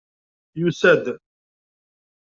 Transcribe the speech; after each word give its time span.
Yusa-d? 0.59 1.03